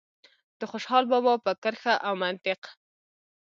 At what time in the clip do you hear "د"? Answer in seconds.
0.59-0.61